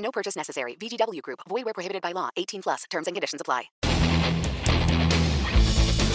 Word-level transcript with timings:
No 0.00 0.10
purchase 0.10 0.36
necessary. 0.36 0.76
VGW 0.76 1.22
Group. 1.22 1.40
Void 1.48 1.64
where 1.64 1.74
prohibited 1.74 2.02
by 2.02 2.12
law. 2.12 2.28
18 2.36 2.62
plus. 2.62 2.84
Terms 2.90 3.06
and 3.06 3.16
conditions 3.16 3.40
apply. 3.40 3.70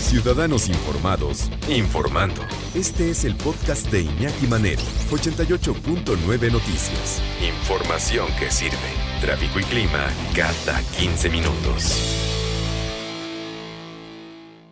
Ciudadanos 0.05 0.67
informados, 0.69 1.49
informando. 1.67 2.41
Este 2.75 3.09
es 3.09 3.25
el 3.25 3.35
podcast 3.35 3.89
de 3.91 4.01
Iñaki 4.01 4.45
Manero, 4.45 4.81
88.9 5.09 6.51
Noticias. 6.51 7.21
Información 7.41 8.27
que 8.37 8.51
sirve. 8.51 8.77
Tráfico 9.19 9.59
y 9.59 9.63
clima 9.63 10.07
cada 10.35 10.79
15 10.99 11.29
minutos. 11.29 12.21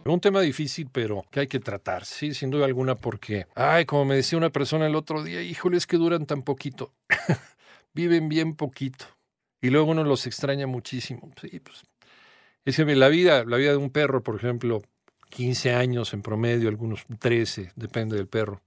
Un 0.06 0.20
tema 0.20 0.42
difícil, 0.42 0.90
pero 0.92 1.26
que 1.32 1.40
hay 1.40 1.48
que 1.48 1.60
tratar, 1.60 2.06
sí, 2.06 2.34
sin 2.34 2.52
duda 2.52 2.66
alguna, 2.66 2.96
porque, 2.96 3.48
ay, 3.56 3.86
como 3.86 4.06
me 4.06 4.16
decía 4.16 4.38
una 4.38 4.52
persona 4.52 4.86
el 4.86 4.96
otro 4.96 5.24
día, 5.24 5.42
híjole, 5.42 5.78
es 5.78 5.88
que 5.88 5.98
duran 5.98 6.26
tan 6.26 6.44
poquito. 6.44 6.94
Viven 7.94 8.30
bien 8.30 8.56
poquito. 8.56 9.06
Y 9.62 9.70
luego 9.70 9.92
uno 9.92 10.04
los 10.04 10.28
extraña 10.28 10.68
muchísimo. 10.68 11.32
Sí, 11.40 11.60
pues. 11.60 11.84
Es 12.66 12.78
que 12.78 12.96
la 12.96 13.10
vida, 13.10 13.44
la 13.46 13.58
vida 13.58 13.72
de 13.72 13.78
un 13.78 13.90
perro, 13.90 14.24
por 14.24 14.36
ejemplo, 14.36 14.82
15 15.30 15.74
años 15.74 16.14
en 16.14 16.22
promedio, 16.22 16.70
algunos 16.70 17.06
13, 17.20 17.72
depende 17.76 18.16
del 18.16 18.28
perro. 18.28 18.62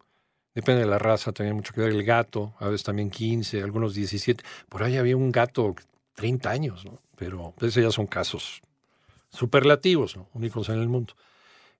Depende 0.54 0.82
de 0.82 0.88
la 0.88 0.98
raza, 0.98 1.32
también 1.32 1.56
mucho 1.56 1.72
que 1.72 1.82
ver. 1.82 1.92
El 1.92 2.02
gato, 2.02 2.54
a 2.58 2.68
veces 2.68 2.84
también 2.84 3.10
15, 3.10 3.62
algunos 3.62 3.94
17. 3.94 4.42
Por 4.68 4.82
ahí 4.82 4.96
había 4.96 5.16
un 5.16 5.30
gato 5.30 5.74
30 6.14 6.50
años, 6.50 6.84
¿no? 6.84 7.00
Pero 7.16 7.54
esos 7.60 7.82
ya 7.82 7.90
son 7.90 8.06
casos 8.06 8.62
superlativos, 9.30 10.16
¿no? 10.16 10.28
únicos 10.34 10.68
en 10.68 10.80
el 10.80 10.88
mundo. 10.88 11.14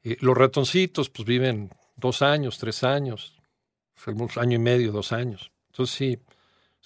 Eh, 0.05 0.17
los 0.21 0.37
ratoncitos, 0.37 1.11
pues 1.11 1.27
viven 1.27 1.71
dos 1.97 2.23
años, 2.23 2.59
tres 2.59 2.84
años, 2.84 3.34
algunos 4.05 4.37
año 4.37 4.56
y 4.56 4.61
medio, 4.61 4.93
dos 4.93 5.12
años. 5.12 5.51
Entonces 5.71 5.97
sí, 5.97 6.19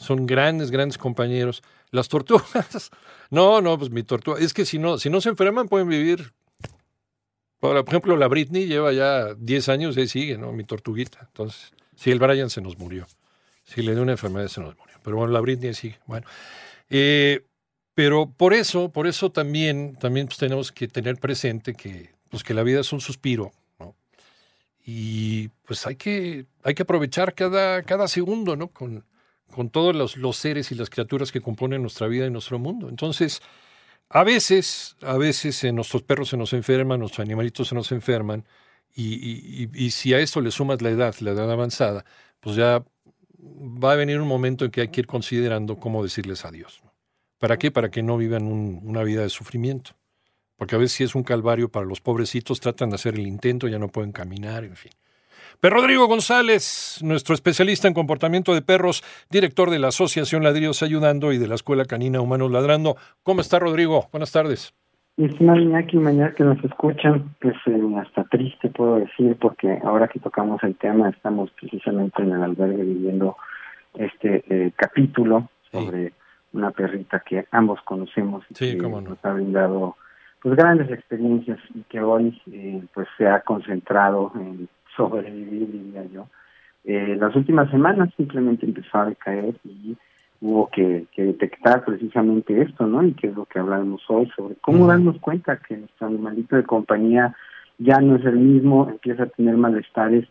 son 0.00 0.26
grandes, 0.26 0.70
grandes 0.70 0.96
compañeros. 0.96 1.62
Las 1.90 2.08
tortugas, 2.08 2.90
no, 3.30 3.60
no, 3.60 3.78
pues 3.78 3.90
mi 3.90 4.02
tortuga, 4.02 4.40
es 4.40 4.54
que 4.54 4.64
si 4.64 4.78
no, 4.78 4.98
si 4.98 5.10
no 5.10 5.20
se 5.20 5.28
enferman 5.28 5.68
pueden 5.68 5.88
vivir. 5.88 6.32
Por 7.58 7.76
ejemplo, 7.76 8.16
la 8.16 8.26
Britney 8.26 8.66
lleva 8.66 8.90
ya 8.92 9.34
10 9.34 9.68
años 9.68 9.96
y 9.98 10.06
sigue, 10.08 10.38
¿no? 10.38 10.50
Mi 10.52 10.64
tortuguita. 10.64 11.18
Entonces, 11.26 11.72
sí, 11.94 12.10
el 12.10 12.18
Brian 12.18 12.48
se 12.48 12.62
nos 12.62 12.78
murió. 12.78 13.06
Si 13.64 13.82
le 13.82 13.92
dio 13.92 14.02
una 14.02 14.12
enfermedad 14.12 14.48
se 14.48 14.62
nos 14.62 14.74
murió. 14.78 14.96
Pero 15.04 15.18
bueno, 15.18 15.30
la 15.34 15.40
Britney 15.40 15.74
sigue. 15.74 15.98
Bueno, 16.06 16.26
eh, 16.88 17.44
pero 17.94 18.32
por 18.34 18.54
eso, 18.54 18.90
por 18.90 19.06
eso 19.06 19.30
también, 19.30 19.96
también 19.96 20.26
pues 20.26 20.38
tenemos 20.38 20.72
que 20.72 20.88
tener 20.88 21.18
presente 21.18 21.74
que, 21.74 22.08
pues 22.30 22.42
que 22.42 22.54
la 22.54 22.62
vida 22.62 22.80
es 22.80 22.92
un 22.94 23.02
suspiro. 23.02 23.52
Y 24.82 25.48
pues 25.66 25.86
hay 25.86 25.96
que, 25.96 26.46
hay 26.64 26.74
que 26.74 26.84
aprovechar 26.84 27.34
cada, 27.34 27.82
cada 27.82 28.08
segundo, 28.08 28.56
¿no? 28.56 28.68
Con, 28.68 29.04
con 29.54 29.70
todos 29.70 29.94
los, 29.94 30.16
los, 30.16 30.36
seres 30.36 30.72
y 30.72 30.74
las 30.74 30.90
criaturas 30.90 31.32
que 31.32 31.40
componen 31.40 31.82
nuestra 31.82 32.06
vida 32.06 32.26
y 32.26 32.30
nuestro 32.30 32.58
mundo. 32.58 32.88
Entonces, 32.88 33.42
a 34.08 34.24
veces, 34.24 34.96
a 35.02 35.16
veces 35.16 35.64
nuestros 35.72 36.02
perros 36.02 36.28
se 36.30 36.36
nos 36.36 36.52
enferman, 36.52 37.00
nuestros 37.00 37.24
animalitos 37.24 37.68
se 37.68 37.74
nos 37.74 37.92
enferman, 37.92 38.44
y, 38.94 39.14
y, 39.14 39.70
y, 39.72 39.90
si 39.92 40.14
a 40.14 40.18
esto 40.18 40.40
le 40.40 40.50
sumas 40.50 40.82
la 40.82 40.90
edad, 40.90 41.14
la 41.20 41.30
edad 41.30 41.50
avanzada, 41.50 42.04
pues 42.40 42.56
ya 42.56 42.84
va 43.38 43.92
a 43.92 43.96
venir 43.96 44.20
un 44.20 44.26
momento 44.26 44.64
en 44.64 44.70
que 44.72 44.80
hay 44.80 44.88
que 44.88 45.02
ir 45.02 45.06
considerando 45.06 45.78
cómo 45.78 46.02
decirles 46.02 46.44
adiós. 46.44 46.82
¿Para 47.38 47.56
qué? 47.56 47.70
Para 47.70 47.90
que 47.90 48.02
no 48.02 48.16
vivan 48.16 48.46
un, 48.46 48.80
una 48.82 49.02
vida 49.04 49.22
de 49.22 49.30
sufrimiento. 49.30 49.92
Porque 50.56 50.74
a 50.74 50.78
veces 50.78 50.92
si 50.96 51.04
es 51.04 51.14
un 51.14 51.22
calvario 51.22 51.70
para 51.70 51.86
los 51.86 52.00
pobrecitos, 52.00 52.60
tratan 52.60 52.90
de 52.90 52.96
hacer 52.96 53.14
el 53.14 53.26
intento, 53.26 53.68
ya 53.68 53.78
no 53.78 53.88
pueden 53.88 54.12
caminar, 54.12 54.64
en 54.64 54.76
fin. 54.76 54.92
Pero 55.60 55.76
Rodrigo 55.76 56.06
González, 56.06 57.00
nuestro 57.02 57.34
especialista 57.34 57.86
en 57.86 57.92
comportamiento 57.92 58.54
de 58.54 58.62
perros, 58.62 59.02
director 59.30 59.68
de 59.68 59.78
la 59.78 59.88
Asociación 59.88 60.42
Ladrillos 60.42 60.82
Ayudando 60.82 61.32
y 61.32 61.38
de 61.38 61.48
la 61.48 61.54
Escuela 61.54 61.84
Canina 61.84 62.22
Humanos 62.22 62.50
Ladrando. 62.50 62.96
¿Cómo 63.22 63.42
está, 63.42 63.58
Rodrigo? 63.58 64.08
Buenas 64.10 64.32
tardes. 64.32 64.74
Estimado 65.18 65.60
Iñaki, 65.60 65.98
mañana 65.98 66.32
que 66.34 66.44
nos 66.44 66.64
escuchan, 66.64 67.34
pues 67.42 67.54
eh, 67.66 67.78
hasta 68.00 68.24
triste 68.24 68.70
puedo 68.70 68.96
decir, 68.96 69.36
porque 69.38 69.78
ahora 69.84 70.08
que 70.08 70.18
tocamos 70.18 70.62
el 70.64 70.76
tema, 70.76 71.10
estamos 71.10 71.50
precisamente 71.50 72.22
en 72.22 72.32
el 72.32 72.42
albergue 72.42 72.82
viviendo 72.82 73.36
este 73.98 74.42
eh, 74.48 74.72
capítulo 74.74 75.50
sobre 75.70 76.08
sí. 76.08 76.14
una 76.54 76.70
perrita 76.70 77.20
que 77.20 77.46
ambos 77.50 77.80
conocemos 77.82 78.44
y 78.48 78.54
sí, 78.54 78.78
que 78.78 78.88
no. 78.88 79.02
nos 79.02 79.22
ha 79.22 79.32
brindado 79.34 79.96
pues 80.40 80.56
grandes 80.56 80.90
experiencias 80.90 81.58
y 81.74 81.82
que 81.82 82.00
hoy 82.00 82.40
eh, 82.50 82.82
pues 82.94 83.06
se 83.18 83.28
ha 83.28 83.42
concentrado 83.42 84.32
en 84.36 84.70
sobrevivir, 84.96 85.70
diría 85.70 86.04
yo. 86.12 86.26
Eh, 86.84 87.16
las 87.18 87.34
últimas 87.36 87.70
semanas 87.70 88.10
simplemente 88.16 88.64
empezó 88.64 88.98
a 88.98 89.06
decaer 89.06 89.54
y 89.64 89.96
hubo 90.40 90.70
que, 90.70 91.04
que, 91.12 91.24
detectar 91.24 91.84
precisamente 91.84 92.62
esto, 92.62 92.86
¿no? 92.86 93.02
Y 93.04 93.12
que 93.12 93.26
es 93.28 93.34
lo 93.34 93.44
que 93.44 93.58
hablamos 93.58 94.02
hoy 94.08 94.30
sobre 94.34 94.54
cómo 94.56 94.86
darnos 94.86 95.18
cuenta 95.20 95.58
que 95.58 95.76
nuestro 95.76 96.06
animalito 96.06 96.56
de 96.56 96.64
compañía 96.64 97.36
ya 97.78 98.00
no 98.00 98.16
es 98.16 98.24
el 98.24 98.36
mismo, 98.36 98.88
empieza 98.88 99.24
a 99.24 99.26
tener 99.26 99.56
malestares 99.56 100.26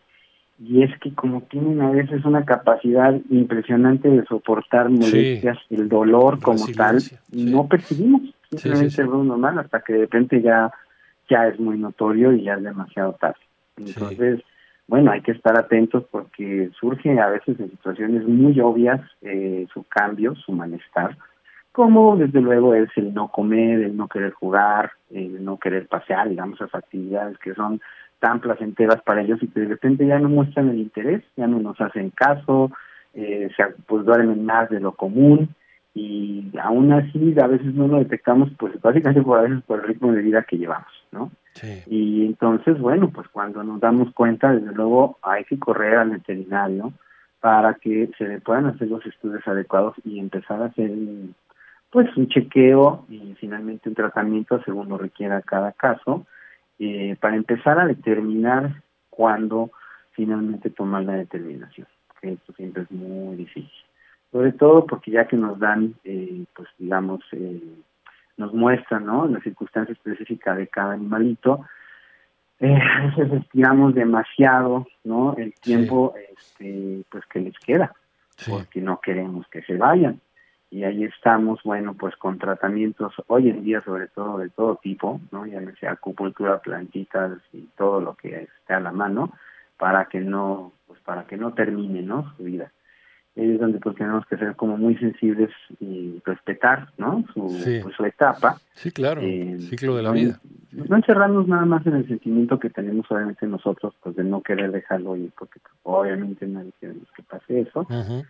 y 0.62 0.82
es 0.82 0.90
que 0.98 1.14
como 1.14 1.40
tienen 1.42 1.80
a 1.80 1.90
veces 1.90 2.24
una 2.24 2.44
capacidad 2.44 3.18
impresionante 3.30 4.08
de 4.08 4.24
soportar 4.26 4.90
molestias, 4.90 5.58
sí. 5.68 5.74
el 5.74 5.88
dolor 5.88 6.38
como 6.40 6.66
tal, 6.76 7.00
sí. 7.00 7.16
no 7.32 7.66
percibimos 7.66 8.22
simplemente 8.50 8.90
sí, 8.90 9.00
es 9.00 9.08
normal 9.08 9.58
hasta 9.58 9.80
que 9.80 9.94
de 9.94 10.00
repente 10.00 10.42
ya 10.42 10.70
ya 11.30 11.46
es 11.46 11.58
muy 11.58 11.78
notorio 11.78 12.32
y 12.32 12.42
ya 12.42 12.54
es 12.54 12.62
demasiado 12.64 13.12
tarde. 13.12 13.38
Entonces, 13.76 14.40
bueno, 14.90 15.12
hay 15.12 15.20
que 15.20 15.30
estar 15.30 15.56
atentos 15.56 16.02
porque 16.10 16.68
surge 16.80 17.16
a 17.20 17.28
veces 17.28 17.60
en 17.60 17.70
situaciones 17.70 18.26
muy 18.26 18.58
obvias 18.58 19.00
eh, 19.22 19.68
su 19.72 19.84
cambio, 19.84 20.34
su 20.34 20.50
malestar, 20.50 21.16
como 21.70 22.16
desde 22.16 22.40
luego 22.40 22.74
es 22.74 22.88
el 22.96 23.14
no 23.14 23.28
comer, 23.28 23.82
el 23.82 23.96
no 23.96 24.08
querer 24.08 24.32
jugar, 24.32 24.90
el 25.10 25.44
no 25.44 25.58
querer 25.58 25.86
pasear, 25.86 26.28
digamos, 26.28 26.60
esas 26.60 26.74
actividades 26.74 27.38
que 27.38 27.54
son 27.54 27.80
tan 28.18 28.40
placenteras 28.40 29.00
para 29.02 29.22
ellos 29.22 29.40
y 29.40 29.46
que 29.46 29.60
de 29.60 29.68
repente 29.68 30.04
ya 30.04 30.18
no 30.18 30.28
muestran 30.28 30.68
el 30.70 30.80
interés, 30.80 31.22
ya 31.36 31.46
no 31.46 31.60
nos 31.60 31.80
hacen 31.80 32.10
caso, 32.10 32.72
eh, 33.14 33.48
se, 33.56 33.64
pues 33.86 34.04
duermen 34.04 34.44
más 34.44 34.70
de 34.70 34.80
lo 34.80 34.96
común 34.96 35.50
y 35.94 36.50
aún 36.60 36.92
así 36.92 37.36
a 37.40 37.46
veces 37.46 37.72
no 37.74 37.86
lo 37.86 37.98
detectamos 37.98 38.50
pues 38.58 38.72
básicamente 38.80 39.22
por 39.22 39.38
a 39.38 39.42
veces 39.42 39.62
por 39.68 39.78
el 39.78 39.86
ritmo 39.86 40.10
de 40.10 40.22
vida 40.22 40.42
que 40.42 40.58
llevamos, 40.58 40.90
¿no? 41.12 41.30
Y 41.86 42.26
entonces, 42.26 42.78
bueno, 42.78 43.10
pues 43.10 43.28
cuando 43.28 43.62
nos 43.62 43.80
damos 43.80 44.12
cuenta, 44.14 44.52
desde 44.52 44.72
luego 44.72 45.18
hay 45.22 45.44
que 45.44 45.58
correr 45.58 45.96
al 45.96 46.10
veterinario 46.10 46.92
para 47.40 47.74
que 47.74 48.10
se 48.16 48.24
le 48.24 48.40
puedan 48.40 48.66
hacer 48.66 48.88
los 48.88 49.04
estudios 49.06 49.46
adecuados 49.46 49.94
y 50.04 50.18
empezar 50.18 50.62
a 50.62 50.66
hacer 50.66 50.90
pues 51.90 52.16
un 52.16 52.28
chequeo 52.28 53.04
y 53.08 53.34
finalmente 53.40 53.88
un 53.88 53.94
tratamiento 53.94 54.62
según 54.62 54.88
lo 54.88 54.98
requiera 54.98 55.42
cada 55.42 55.72
caso 55.72 56.24
eh, 56.78 57.16
para 57.20 57.36
empezar 57.36 57.78
a 57.78 57.86
determinar 57.86 58.82
cuándo 59.10 59.70
finalmente 60.12 60.70
tomar 60.70 61.02
la 61.02 61.14
determinación, 61.14 61.86
que 62.20 62.32
esto 62.32 62.52
siempre 62.52 62.84
es 62.84 62.90
muy 62.90 63.36
difícil. 63.36 63.70
Sobre 64.30 64.52
todo 64.52 64.86
porque 64.86 65.10
ya 65.10 65.26
que 65.26 65.36
nos 65.36 65.58
dan, 65.58 65.94
eh, 66.04 66.44
pues 66.54 66.68
digamos, 66.78 67.20
eh, 67.32 67.60
nos 68.40 68.54
muestran, 68.54 69.04
¿no? 69.04 69.26
La 69.26 69.38
circunstancia 69.40 69.92
específica 69.92 70.54
de 70.54 70.66
cada 70.66 70.94
animalito, 70.94 71.66
eh, 72.58 72.74
a 72.74 73.06
veces 73.06 73.32
estiramos 73.42 73.94
demasiado, 73.94 74.86
¿no? 75.04 75.36
El 75.36 75.52
tiempo, 75.54 76.14
sí. 76.16 76.22
este, 76.36 77.04
pues 77.10 77.24
que 77.26 77.40
les 77.40 77.58
queda, 77.58 77.92
sí. 78.36 78.50
porque 78.50 78.80
no 78.80 79.00
queremos 79.00 79.46
que 79.48 79.62
se 79.62 79.76
vayan. 79.76 80.20
Y 80.70 80.84
ahí 80.84 81.04
estamos, 81.04 81.60
bueno, 81.64 81.94
pues 81.94 82.16
con 82.16 82.38
tratamientos 82.38 83.12
hoy 83.26 83.50
en 83.50 83.62
día, 83.62 83.82
sobre 83.82 84.06
todo 84.08 84.38
de 84.38 84.48
todo 84.48 84.76
tipo, 84.76 85.20
¿no? 85.30 85.44
Ya 85.44 85.60
sea 85.78 85.92
acupuntura, 85.92 86.60
plantitas 86.60 87.32
y 87.52 87.68
todo 87.76 88.00
lo 88.00 88.14
que 88.14 88.44
esté 88.44 88.72
a 88.72 88.80
la 88.80 88.92
mano, 88.92 89.32
para 89.76 90.06
que 90.06 90.20
no, 90.20 90.72
pues 90.86 91.00
para 91.00 91.26
que 91.26 91.36
no 91.36 91.52
termine, 91.52 92.02
¿no? 92.02 92.32
Su 92.36 92.44
vida 92.44 92.70
es 93.40 93.60
donde 93.60 93.78
pues 93.78 93.96
tenemos 93.96 94.24
que 94.26 94.36
ser 94.36 94.56
como 94.56 94.76
muy 94.76 94.96
sensibles 94.96 95.50
y 95.80 96.20
respetar 96.24 96.88
no 96.98 97.24
su, 97.32 97.48
sí. 97.50 97.80
pues, 97.82 97.94
su 97.96 98.04
etapa 98.04 98.56
sí 98.74 98.90
claro 98.90 99.20
eh, 99.22 99.56
ciclo 99.58 99.96
de 99.96 100.02
la 100.02 100.12
vida 100.12 100.40
no, 100.72 100.84
no 100.84 100.96
encerrarnos 100.96 101.48
nada 101.48 101.64
más 101.64 101.86
en 101.86 101.96
el 101.96 102.08
sentimiento 102.08 102.58
que 102.58 102.70
tenemos 102.70 103.10
obviamente 103.10 103.46
nosotros 103.46 103.94
pues 104.02 104.16
de 104.16 104.24
no 104.24 104.42
querer 104.42 104.72
dejarlo 104.72 105.16
ir 105.16 105.32
porque 105.38 105.60
pues, 105.60 105.74
obviamente 105.82 106.46
nadie 106.46 106.72
queremos 106.80 107.08
que 107.16 107.22
pase 107.22 107.60
eso 107.60 107.80
uh 107.80 107.84
-huh. 107.84 108.26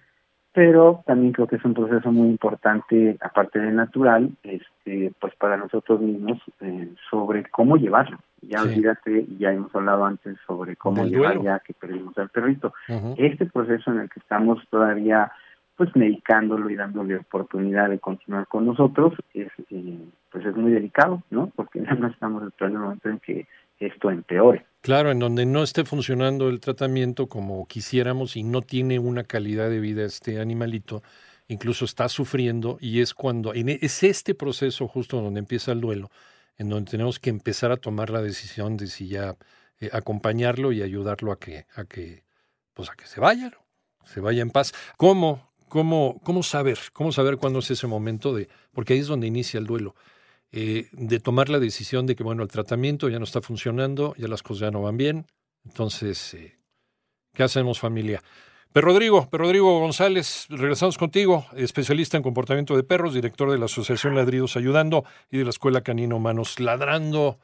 pero 0.52 1.02
también 1.06 1.32
creo 1.32 1.46
que 1.46 1.56
es 1.56 1.64
un 1.64 1.74
proceso 1.74 2.10
muy 2.10 2.28
importante, 2.28 3.16
aparte 3.20 3.60
de 3.60 3.70
natural, 3.70 4.30
este, 4.42 5.12
pues 5.20 5.32
para 5.36 5.56
nosotros 5.56 6.00
mismos, 6.00 6.38
eh, 6.60 6.88
sobre 7.08 7.44
cómo 7.50 7.76
llevarlo. 7.76 8.18
Ya 8.42 8.62
olvídate, 8.62 9.26
ya 9.38 9.52
hemos 9.52 9.74
hablado 9.74 10.04
antes 10.04 10.36
sobre 10.46 10.76
cómo 10.76 11.04
llevar 11.04 11.42
ya 11.42 11.60
que 11.60 11.74
perdimos 11.74 12.16
al 12.18 12.28
perrito. 12.30 12.72
Este 13.16 13.46
proceso 13.46 13.90
en 13.90 14.00
el 14.00 14.10
que 14.10 14.20
estamos 14.20 14.62
todavía 14.70 15.32
pues 15.76 15.96
medicándolo 15.96 16.68
y 16.68 16.76
dándole 16.76 17.16
oportunidad 17.16 17.88
de 17.88 17.98
continuar 17.98 18.46
con 18.48 18.66
nosotros 18.66 19.14
es 19.32 19.48
eh, 19.70 19.98
pues 20.30 20.44
es 20.44 20.54
muy 20.54 20.72
delicado, 20.72 21.22
¿no? 21.30 21.50
Porque 21.56 21.80
no 21.98 22.06
estamos 22.06 22.42
en 22.60 22.66
el 22.66 22.78
momento 22.78 23.08
en 23.08 23.18
que 23.20 23.46
esto 23.78 24.10
empeore. 24.10 24.66
Claro, 24.82 25.10
en 25.10 25.18
donde 25.18 25.46
no 25.46 25.62
esté 25.62 25.84
funcionando 25.84 26.48
el 26.48 26.60
tratamiento 26.60 27.28
como 27.28 27.66
quisiéramos 27.66 28.36
y 28.36 28.42
no 28.42 28.62
tiene 28.62 28.98
una 28.98 29.24
calidad 29.24 29.70
de 29.70 29.80
vida 29.80 30.04
este 30.04 30.40
animalito, 30.40 31.02
incluso 31.48 31.84
está 31.84 32.08
sufriendo 32.08 32.76
y 32.80 33.00
es 33.00 33.14
cuando, 33.14 33.54
e, 33.54 33.78
es 33.80 34.02
este 34.02 34.34
proceso 34.34 34.86
justo 34.86 35.20
donde 35.20 35.40
empieza 35.40 35.72
el 35.72 35.80
duelo, 35.80 36.10
en 36.60 36.68
donde 36.68 36.90
tenemos 36.90 37.18
que 37.18 37.30
empezar 37.30 37.72
a 37.72 37.78
tomar 37.78 38.10
la 38.10 38.20
decisión 38.20 38.76
de 38.76 38.86
si 38.86 39.08
ya 39.08 39.34
eh, 39.80 39.88
acompañarlo 39.94 40.72
y 40.72 40.82
ayudarlo 40.82 41.32
a 41.32 41.38
que, 41.38 41.66
a 41.74 41.84
que, 41.86 42.26
pues 42.74 42.90
a 42.90 42.94
que 42.96 43.06
se 43.06 43.18
vaya, 43.18 43.50
se 44.04 44.20
vaya 44.20 44.42
en 44.42 44.50
paz. 44.50 44.74
¿Cómo? 44.98 45.50
¿Cómo, 45.70 46.20
cómo 46.22 46.42
saber? 46.42 46.78
¿Cómo 46.92 47.12
saber 47.12 47.38
cuándo 47.38 47.60
es 47.60 47.70
ese 47.70 47.86
momento 47.86 48.34
de, 48.34 48.50
porque 48.72 48.92
ahí 48.92 48.98
es 48.98 49.06
donde 49.06 49.26
inicia 49.26 49.56
el 49.56 49.64
duelo? 49.64 49.94
Eh, 50.52 50.88
de 50.92 51.18
tomar 51.18 51.48
la 51.48 51.60
decisión 51.60 52.04
de 52.04 52.14
que, 52.14 52.24
bueno, 52.24 52.42
el 52.42 52.50
tratamiento 52.50 53.08
ya 53.08 53.18
no 53.18 53.24
está 53.24 53.40
funcionando, 53.40 54.14
ya 54.18 54.28
las 54.28 54.42
cosas 54.42 54.60
ya 54.60 54.70
no 54.70 54.82
van 54.82 54.98
bien. 54.98 55.26
Entonces, 55.64 56.34
eh, 56.34 56.58
¿qué 57.32 57.42
hacemos 57.42 57.80
familia? 57.80 58.22
Pero 58.72 58.86
Rodrigo, 58.86 59.26
pero 59.30 59.44
Rodrigo 59.44 59.80
González, 59.80 60.46
regresamos 60.48 60.96
contigo, 60.96 61.44
especialista 61.56 62.16
en 62.16 62.22
comportamiento 62.22 62.76
de 62.76 62.84
perros, 62.84 63.14
director 63.14 63.50
de 63.50 63.58
la 63.58 63.64
Asociación 63.64 64.14
Ladridos 64.14 64.56
Ayudando 64.56 65.04
y 65.30 65.38
de 65.38 65.44
la 65.44 65.50
Escuela 65.50 65.80
Canino 65.80 66.16
Humanos 66.16 66.60
Ladrando. 66.60 67.36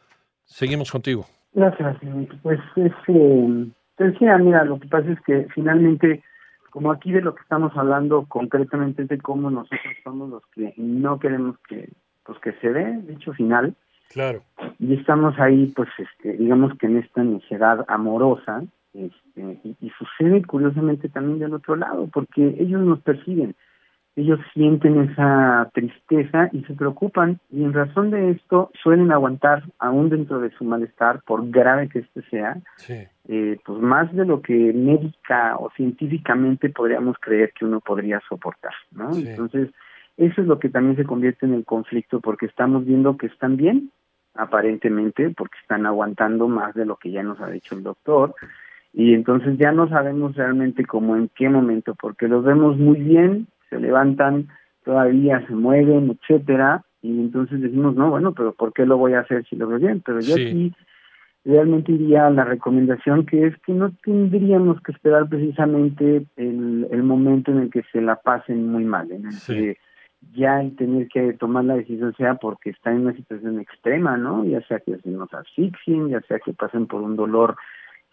Seguimos 0.45 0.93
contigo. 0.93 1.27
Gracias, 1.53 1.97
pues 2.43 2.61
es, 2.77 2.93
eh, 3.09 3.67
te 3.97 4.05
decía, 4.05 4.39
mira, 4.39 4.65
lo 4.65 4.79
que 4.79 4.87
pasa 4.87 5.11
es 5.11 5.21
que 5.23 5.49
finalmente, 5.55 6.23
como 6.71 6.93
aquí 6.93 7.11
de 7.11 7.23
lo 7.23 7.35
que 7.35 7.43
estamos 7.43 7.73
hablando 7.77 8.27
concretamente 8.29 9.03
es 9.03 9.09
de 9.09 9.19
cómo 9.19 9.51
nosotros 9.51 9.95
somos 10.05 10.31
los 10.31 10.43
que 10.55 10.75
no 10.77 11.19
queremos 11.19 11.57
que 11.69 11.89
pues 12.27 12.39
que 12.41 12.53
se 12.61 12.69
ve 12.69 13.01
dicho 13.07 13.33
final. 13.33 13.75
Claro. 14.11 14.43
Y 14.79 14.95
estamos 14.95 15.39
ahí, 15.39 15.73
pues, 15.75 15.89
este, 15.99 16.37
digamos 16.37 16.77
que 16.79 16.87
en 16.87 16.99
esta 16.99 17.23
necesidad 17.23 17.85
amorosa, 17.89 18.63
este, 18.97 19.61
y, 19.81 19.91
sucede 19.91 20.43
curiosamente 20.45 21.09
también 21.09 21.39
del 21.39 21.55
otro 21.55 21.77
lado, 21.77 22.09
porque 22.13 22.57
ellos 22.59 22.81
nos 22.83 23.01
persiguen, 23.01 23.55
ellos 24.17 24.41
sienten 24.55 25.11
esa 25.11 25.71
tristeza 25.75 26.49
y 26.53 26.63
se 26.65 26.75
preocupan, 26.75 27.39
y 27.51 27.63
en 27.63 27.75
razón 27.75 28.11
de 28.11 28.31
esto 28.31 28.71
suelen 28.83 29.13
aguantar, 29.13 29.65
aún 29.79 30.09
dentro 30.09 30.41
de 30.41 30.51
su 30.53 30.65
malestar, 30.65 31.21
por 31.27 31.51
grave 31.51 31.89
que 31.89 31.99
este 31.99 32.23
sea, 32.31 32.57
eh, 33.29 33.59
pues 33.65 33.79
más 33.81 34.13
de 34.15 34.25
lo 34.25 34.41
que 34.41 34.73
médica 34.73 35.57
o 35.59 35.71
científicamente 35.77 36.71
podríamos 36.71 37.17
creer 37.21 37.53
que 37.53 37.67
uno 37.67 37.81
podría 37.81 38.21
soportar, 38.29 38.73
¿no? 38.93 39.15
Entonces, 39.15 39.71
eso 40.17 40.41
es 40.41 40.47
lo 40.47 40.59
que 40.59 40.71
también 40.71 40.97
se 40.97 41.05
convierte 41.05 41.45
en 41.45 41.53
el 41.53 41.65
conflicto 41.65 42.21
porque 42.21 42.47
estamos 42.47 42.87
viendo 42.87 43.19
que 43.19 43.27
están 43.27 43.59
bien, 43.59 43.91
aparentemente, 44.35 45.31
porque 45.37 45.59
están 45.61 45.87
aguantando 45.87 46.49
más 46.49 46.75
de 46.75 46.87
lo 46.87 46.97
que 46.97 47.11
ya 47.11 47.23
nos 47.23 47.41
ha 47.41 47.51
dicho 47.51 47.75
el 47.75 47.83
doctor. 47.83 48.35
Y 48.93 49.15
entonces 49.15 49.59
ya 49.59 49.73
no 49.73 49.89
sabemos 49.89 50.35
realmente 50.37 50.85
cómo 50.85 51.17
en 51.17 51.29
qué 51.35 51.49
momento, 51.49 51.95
porque 51.95 52.29
los 52.29 52.45
vemos 52.45 52.79
muy 52.79 52.99
bien, 53.01 53.47
se 53.69 53.79
levantan, 53.79 54.49
todavía 54.85 55.47
se 55.47 55.55
mueven, 55.55 56.17
etcétera, 56.19 56.83
y 57.03 57.21
entonces 57.21 57.61
decimos, 57.61 57.95
no, 57.95 58.11
bueno, 58.11 58.33
pero 58.33 58.53
¿por 58.53 58.73
qué 58.73 58.87
lo 58.87 58.97
voy 58.97 59.13
a 59.13 59.21
hacer 59.21 59.45
si 59.47 59.57
lo 59.57 59.69
veo 59.69 59.79
bien? 59.79 60.03
Pero 60.05 60.21
yo 60.21 60.35
aquí 60.35 60.73
realmente 61.45 61.93
iría 61.93 62.27
a 62.27 62.31
la 62.31 62.45
recomendación 62.45 63.25
que 63.25 63.47
es 63.47 63.57
que 63.59 63.73
no 63.73 63.93
tendríamos 64.03 64.81
que 64.83 64.93
esperar 64.93 65.29
precisamente 65.29 66.27
el, 66.37 66.89
el 66.91 67.03
momento 67.05 67.53
en 67.53 67.59
el 67.59 67.71
que 67.71 67.85
se 67.93 68.01
la 68.01 68.17
pasen 68.17 68.73
muy 68.73 68.85
mal, 68.85 69.13
en 69.13 69.27
el 69.27 69.35
que 69.47 69.79
ya 70.35 70.61
el 70.61 70.75
tener 70.75 71.07
que 71.09 71.35
tomar 71.35 71.65
la 71.65 71.77
decisión 71.77 72.15
sea 72.17 72.35
porque 72.35 72.71
está 72.71 72.91
en 72.91 73.03
una 73.03 73.15
situación 73.15 73.61
extrema, 73.61 74.17
¿no? 74.17 74.45
Ya 74.45 74.61
sea 74.63 74.81
que 74.81 74.97
se 74.97 75.11
nos 75.11 75.33
asfixien, 75.33 76.09
ya 76.09 76.21
sea 76.23 76.41
que 76.41 76.53
pasen 76.53 76.87
por 76.87 77.03
un 77.03 77.15
dolor 77.15 77.57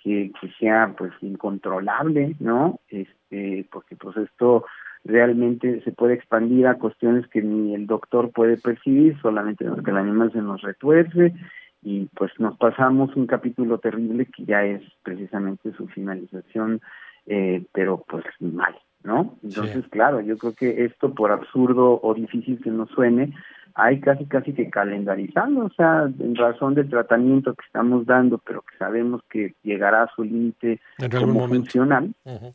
que, 0.03 0.31
que 0.39 0.50
sea 0.59 0.94
pues 0.97 1.11
incontrolable, 1.21 2.35
¿no? 2.39 2.79
Este, 2.89 3.65
porque 3.71 3.95
pues 3.95 4.17
esto 4.17 4.65
realmente 5.05 5.81
se 5.83 5.91
puede 5.91 6.13
expandir 6.13 6.67
a 6.67 6.77
cuestiones 6.77 7.27
que 7.27 7.41
ni 7.41 7.73
el 7.73 7.88
doctor 7.88 8.31
puede 8.31 8.57
percibir, 8.57 9.19
solamente 9.21 9.65
que 9.83 9.91
el 9.91 9.97
animal 9.97 10.31
se 10.31 10.41
nos 10.41 10.61
retuerce 10.61 11.33
y 11.81 12.05
pues 12.15 12.31
nos 12.39 12.57
pasamos 12.57 13.15
un 13.15 13.27
capítulo 13.27 13.77
terrible 13.77 14.25
que 14.25 14.45
ya 14.45 14.63
es 14.63 14.81
precisamente 15.03 15.73
su 15.73 15.88
finalización, 15.88 16.81
eh, 17.25 17.65
pero 17.73 18.03
pues 18.07 18.23
mal, 18.39 18.75
¿no? 19.03 19.38
Entonces, 19.44 19.85
claro, 19.89 20.21
yo 20.21 20.38
creo 20.38 20.53
que 20.53 20.85
esto, 20.85 21.13
por 21.13 21.31
absurdo 21.31 22.00
o 22.01 22.13
difícil 22.13 22.61
que 22.61 22.69
nos 22.69 22.89
suene, 22.89 23.33
hay 23.75 23.99
casi 23.99 24.25
casi 24.25 24.53
que 24.53 24.69
calendarizarlo, 24.69 25.65
o 25.65 25.69
sea, 25.71 26.09
en 26.19 26.35
razón 26.35 26.75
del 26.75 26.89
tratamiento 26.89 27.53
que 27.55 27.65
estamos 27.65 28.05
dando, 28.05 28.37
pero 28.37 28.61
que 28.61 28.77
sabemos 28.77 29.21
que 29.29 29.55
llegará 29.63 30.03
a 30.03 30.11
su 30.15 30.23
límite 30.23 30.79
como 31.11 31.47
funcional, 31.47 32.13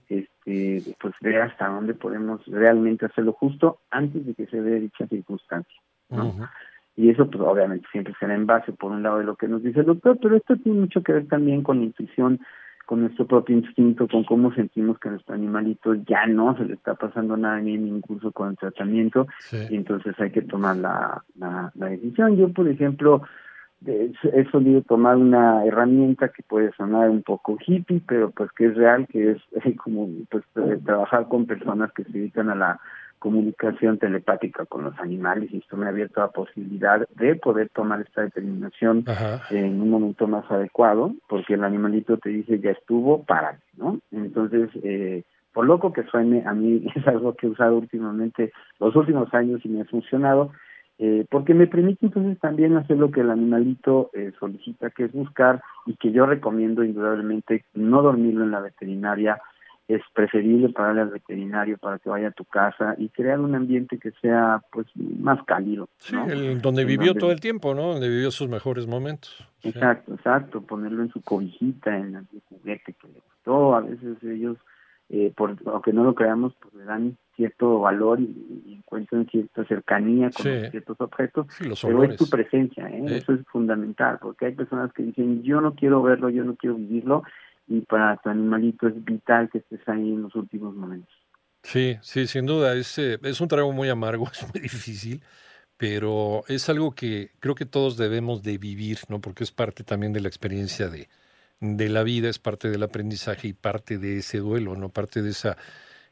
este, 0.08 0.82
pues 1.00 1.14
ver 1.20 1.42
hasta 1.42 1.68
dónde 1.68 1.94
podemos 1.94 2.44
realmente 2.46 3.06
hacerlo 3.06 3.32
justo 3.32 3.80
antes 3.90 4.24
de 4.26 4.34
que 4.34 4.46
se 4.46 4.62
dé 4.62 4.80
dicha 4.80 5.06
circunstancia, 5.06 5.80
¿no? 6.10 6.34
Y 6.96 7.10
eso, 7.10 7.30
pues 7.30 7.40
obviamente 7.42 7.86
siempre 7.92 8.14
será 8.18 8.34
en 8.34 8.46
base, 8.46 8.72
por 8.72 8.90
un 8.90 9.04
lado, 9.04 9.18
de 9.18 9.24
lo 9.24 9.36
que 9.36 9.46
nos 9.46 9.62
dice 9.62 9.80
el 9.80 9.86
doctor, 9.86 10.18
pero 10.20 10.36
esto 10.36 10.56
tiene 10.56 10.80
mucho 10.80 11.02
que 11.02 11.12
ver 11.12 11.28
también 11.28 11.62
con 11.62 11.78
la 11.78 11.84
intuición 11.84 12.40
con 12.88 13.02
nuestro 13.02 13.26
propio 13.26 13.54
instinto, 13.54 14.08
con 14.08 14.24
cómo 14.24 14.50
sentimos 14.54 14.98
que 14.98 15.10
nuestro 15.10 15.34
animalito 15.34 15.92
ya 15.92 16.26
no 16.26 16.56
se 16.56 16.64
le 16.64 16.72
está 16.72 16.94
pasando 16.94 17.36
nada 17.36 17.60
bien 17.60 17.86
incluso 17.86 18.32
con 18.32 18.48
el 18.48 18.56
tratamiento 18.56 19.26
y 19.52 19.76
entonces 19.76 20.18
hay 20.18 20.30
que 20.30 20.40
tomar 20.40 20.78
la, 20.78 21.22
la, 21.36 21.70
decisión. 21.74 22.38
Yo, 22.38 22.50
por 22.50 22.66
ejemplo, 22.66 23.20
he 23.84 24.50
solido 24.50 24.80
tomar 24.80 25.18
una 25.18 25.66
herramienta 25.66 26.30
que 26.30 26.42
puede 26.42 26.72
sonar 26.78 27.10
un 27.10 27.22
poco 27.22 27.58
hippie, 27.60 28.00
pero 28.08 28.30
pues 28.30 28.50
que 28.52 28.68
es 28.68 28.74
real, 28.74 29.06
que 29.06 29.32
es 29.32 29.42
como 29.84 30.08
pues 30.30 30.44
trabajar 30.86 31.28
con 31.28 31.44
personas 31.44 31.92
que 31.92 32.04
se 32.04 32.12
dedican 32.12 32.48
a 32.48 32.54
la 32.54 32.80
comunicación 33.18 33.98
telepática 33.98 34.64
con 34.66 34.84
los 34.84 34.98
animales 34.98 35.50
y 35.52 35.58
esto 35.58 35.76
me 35.76 35.86
ha 35.86 35.90
abierto 35.90 36.20
la 36.20 36.28
posibilidad 36.28 37.06
de 37.16 37.34
poder 37.36 37.68
tomar 37.70 38.00
esta 38.00 38.22
determinación 38.22 39.04
en 39.50 39.80
un 39.80 39.90
momento 39.90 40.26
más 40.26 40.50
adecuado 40.50 41.12
porque 41.28 41.54
el 41.54 41.64
animalito 41.64 42.16
te 42.18 42.30
dice 42.30 42.60
ya 42.60 42.70
estuvo, 42.70 43.24
para, 43.24 43.58
¿no? 43.76 44.00
Entonces, 44.12 44.70
eh, 44.82 45.24
por 45.52 45.66
loco 45.66 45.92
que 45.92 46.04
suene, 46.04 46.44
a 46.46 46.54
mí 46.54 46.86
es 46.94 47.06
algo 47.06 47.34
que 47.34 47.46
he 47.46 47.50
usado 47.50 47.76
últimamente 47.76 48.52
los 48.78 48.94
últimos 48.96 49.32
años 49.34 49.60
y 49.64 49.68
me 49.68 49.82
ha 49.82 49.84
funcionado 49.84 50.52
eh, 51.00 51.26
porque 51.30 51.54
me 51.54 51.68
permite 51.68 52.06
entonces 52.06 52.40
también 52.40 52.76
hacer 52.76 52.96
lo 52.96 53.12
que 53.12 53.20
el 53.20 53.30
animalito 53.30 54.10
eh, 54.14 54.32
solicita, 54.40 54.90
que 54.90 55.04
es 55.04 55.12
buscar 55.12 55.62
y 55.86 55.94
que 55.94 56.10
yo 56.10 56.26
recomiendo 56.26 56.82
indudablemente 56.82 57.64
no 57.74 58.02
dormirlo 58.02 58.42
en 58.42 58.50
la 58.50 58.60
veterinaria, 58.60 59.40
es 59.88 60.02
preferible 60.12 60.68
pagarle 60.68 61.00
al 61.00 61.08
veterinario 61.08 61.78
para 61.78 61.98
que 61.98 62.10
vaya 62.10 62.28
a 62.28 62.32
tu 62.32 62.44
casa 62.44 62.94
y 62.98 63.08
crear 63.08 63.40
un 63.40 63.54
ambiente 63.54 63.98
que 63.98 64.12
sea 64.20 64.62
pues 64.70 64.86
más 64.94 65.42
cálido. 65.44 65.88
Sí, 65.96 66.14
donde 66.60 66.84
vivió 66.84 67.14
todo 67.14 67.32
el 67.32 67.40
tiempo, 67.40 67.74
¿no? 67.74 67.94
Donde 67.94 68.08
vivió 68.08 68.30
sus 68.30 68.48
mejores 68.50 68.86
momentos. 68.86 69.48
Exacto, 69.62 70.14
exacto, 70.14 70.60
ponerlo 70.60 71.02
en 71.02 71.10
su 71.10 71.22
cobijita, 71.22 71.96
en 71.96 72.16
el 72.16 72.26
juguete 72.50 72.92
que 72.92 73.08
le 73.08 73.14
gustó, 73.14 73.74
a 73.74 73.80
veces 73.80 74.22
ellos, 74.22 74.58
eh, 75.08 75.32
por, 75.34 75.56
aunque 75.64 75.94
no 75.94 76.04
lo 76.04 76.14
creamos, 76.14 76.52
pues 76.60 76.74
le 76.74 76.84
dan 76.84 77.16
cierto 77.34 77.80
valor 77.80 78.20
y, 78.20 78.74
encuentran 78.74 79.26
cierta 79.26 79.64
cercanía 79.64 80.30
con 80.30 80.44
ciertos 80.70 81.00
objetos, 81.00 81.46
pero 81.82 82.02
es 82.02 82.16
tu 82.16 82.28
presencia, 82.28 82.88
¿eh? 82.88 83.04
eso 83.06 83.32
es 83.32 83.40
fundamental, 83.46 84.18
porque 84.20 84.46
hay 84.46 84.52
personas 84.52 84.92
que 84.92 85.02
dicen 85.02 85.42
yo 85.42 85.60
no 85.60 85.74
quiero 85.74 86.02
verlo, 86.02 86.30
yo 86.30 86.42
no 86.44 86.56
quiero 86.56 86.76
vivirlo, 86.76 87.22
y 87.68 87.82
para 87.82 88.16
tu 88.16 88.30
animalito 88.30 88.88
es 88.88 89.04
vital 89.04 89.50
que 89.50 89.58
estés 89.58 89.86
ahí 89.88 90.14
en 90.14 90.22
los 90.22 90.34
últimos 90.34 90.74
momentos. 90.74 91.14
Sí, 91.62 91.98
sí, 92.02 92.26
sin 92.26 92.46
duda, 92.46 92.74
es, 92.74 92.98
eh, 92.98 93.18
es 93.22 93.40
un 93.40 93.48
trago 93.48 93.72
muy 93.72 93.88
amargo, 93.88 94.28
es 94.32 94.42
muy 94.52 94.62
difícil, 94.62 95.22
pero 95.76 96.44
es 96.48 96.68
algo 96.68 96.94
que 96.94 97.32
creo 97.40 97.54
que 97.54 97.66
todos 97.66 97.96
debemos 97.96 98.42
de 98.42 98.58
vivir, 98.58 98.98
¿no? 99.08 99.20
Porque 99.20 99.44
es 99.44 99.52
parte 99.52 99.84
también 99.84 100.12
de 100.12 100.20
la 100.20 100.28
experiencia 100.28 100.88
de, 100.88 101.08
de 101.60 101.88
la 101.88 102.02
vida, 102.02 102.28
es 102.28 102.38
parte 102.38 102.70
del 102.70 102.82
aprendizaje 102.82 103.48
y 103.48 103.52
parte 103.52 103.98
de 103.98 104.18
ese 104.18 104.38
duelo, 104.38 104.76
¿no? 104.76 104.90
Parte 104.90 105.22
de 105.22 105.30
esa 105.30 105.56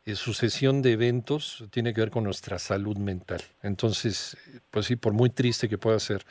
eh, 0.05 0.15
sucesión 0.15 0.83
de 0.83 0.93
eventos 0.93 1.65
tiene 1.71 1.95
que 1.95 2.01
ver 2.03 2.11
con 2.11 2.25
nuestra 2.25 2.59
salud 2.59 2.97
mental. 2.99 3.43
Entonces, 3.63 4.37
pues 4.71 4.87
sí, 4.87 4.97
por 4.97 5.13
muy 5.15 5.31
triste 5.31 5.69
que 5.69 5.79
pueda 5.79 5.99
ser, 6.01 6.25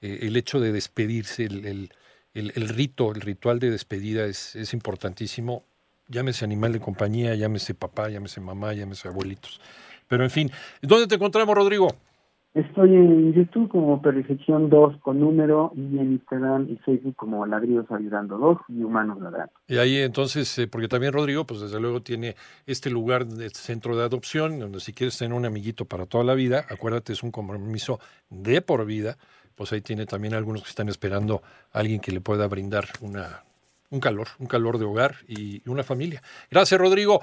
eh, 0.00 0.20
el 0.22 0.36
hecho 0.36 0.60
de 0.60 0.72
despedirse, 0.72 1.44
el, 1.44 1.64
el 1.66 1.92
el, 2.34 2.68
rito, 2.68 3.12
el 3.12 3.20
ritual 3.20 3.58
de 3.58 3.70
despedida 3.70 4.24
es, 4.26 4.56
es 4.56 4.72
importantísimo. 4.74 5.64
llámese 6.08 6.44
animal 6.44 6.72
de 6.72 6.80
compañía, 6.80 7.34
llámese 7.34 7.74
papá, 7.74 8.08
llámese 8.08 8.40
mamá, 8.40 8.72
llámese 8.72 9.08
abuelitos. 9.08 9.60
Pero 10.08 10.24
en 10.24 10.30
fin, 10.30 10.50
¿dónde 10.82 11.06
te 11.06 11.14
encontramos, 11.14 11.54
Rodrigo? 11.54 11.88
Estoy 12.52 12.96
en 12.96 13.32
YouTube 13.32 13.68
como 13.68 14.02
Perfección 14.02 14.70
2 14.70 14.96
con 15.02 15.20
número 15.20 15.70
y 15.76 15.98
en 15.98 16.14
Instagram 16.14 16.66
y 16.68 16.78
Facebook 16.78 17.14
como 17.14 17.46
Ladridos 17.46 17.86
Ayudando 17.92 18.38
2 18.38 18.58
y 18.70 18.82
Humanos 18.82 19.20
Ladrando. 19.20 19.52
Y 19.68 19.78
ahí 19.78 19.98
entonces, 19.98 20.58
eh, 20.58 20.66
porque 20.66 20.88
también 20.88 21.12
Rodrigo, 21.12 21.46
pues 21.46 21.60
desde 21.60 21.78
luego 21.78 22.02
tiene 22.02 22.34
este 22.66 22.90
lugar 22.90 23.24
de 23.24 23.50
centro 23.50 23.96
de 23.96 24.02
adopción, 24.02 24.58
donde 24.58 24.80
si 24.80 24.92
quieres 24.92 25.16
tener 25.16 25.38
un 25.38 25.44
amiguito 25.44 25.84
para 25.84 26.06
toda 26.06 26.24
la 26.24 26.34
vida, 26.34 26.64
acuérdate, 26.68 27.12
es 27.12 27.22
un 27.22 27.30
compromiso 27.30 28.00
de 28.30 28.60
por 28.62 28.84
vida, 28.84 29.16
pues 29.60 29.74
ahí 29.74 29.82
tiene 29.82 30.06
también 30.06 30.32
algunos 30.32 30.62
que 30.62 30.70
están 30.70 30.88
esperando 30.88 31.42
a 31.74 31.80
alguien 31.80 32.00
que 32.00 32.12
le 32.12 32.22
pueda 32.22 32.46
brindar 32.46 32.88
una, 33.02 33.44
un 33.90 34.00
calor, 34.00 34.28
un 34.38 34.46
calor 34.46 34.78
de 34.78 34.86
hogar 34.86 35.16
y 35.28 35.60
una 35.68 35.82
familia. 35.82 36.22
Gracias, 36.50 36.80
Rodrigo. 36.80 37.22